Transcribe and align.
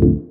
you 0.00 0.27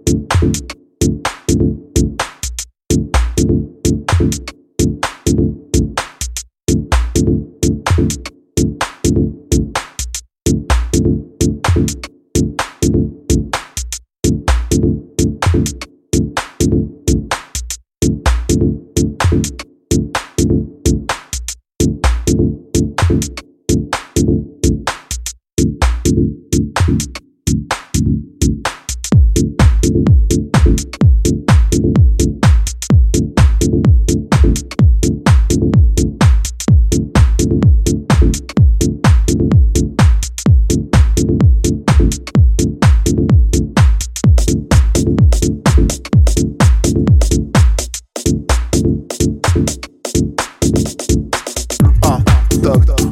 так. 52.68 52.86
так. 52.86 53.07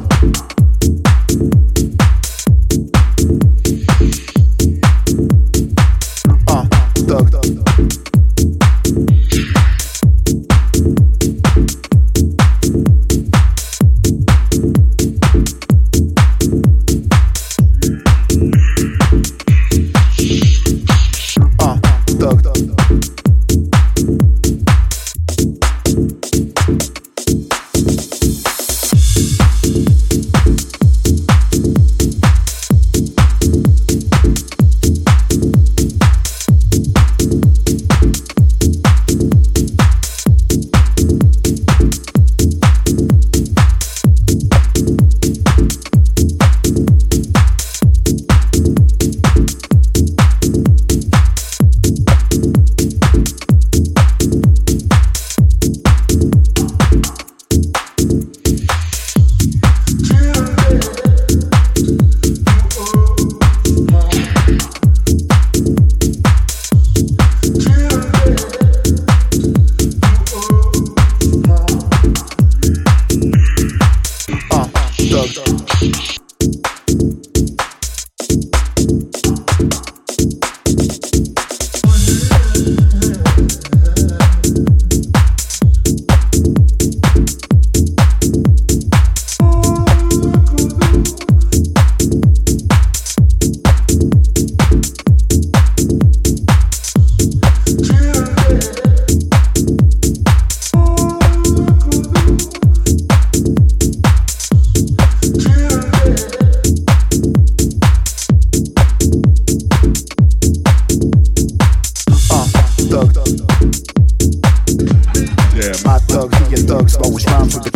thugs 116.76 116.96
always 116.96 117.24
rhyme 117.26 117.48
for 117.48 117.60
the 117.60 117.70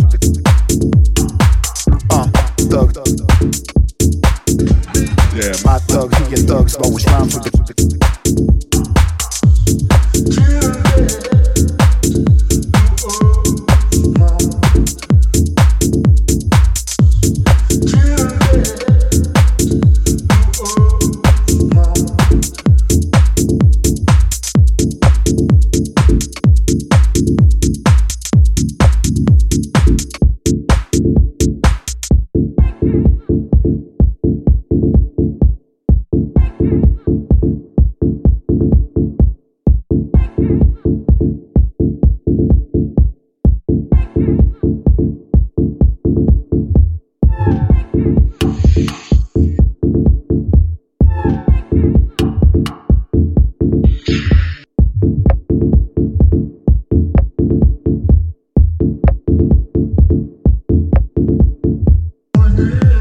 uh 2.10 2.26
thug. 2.68 2.90
Yeah 5.34 5.56
my 5.64 5.78
thug 5.88 6.14
he 6.16 6.34
and 6.34 6.46
thugs 6.46 6.74
always 6.76 7.06
rhyme 7.06 7.28
for 7.30 7.40
the 7.40 8.09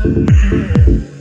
Yeah. 0.06 1.19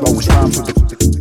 It's 0.00 0.28
rhymes 0.28 1.17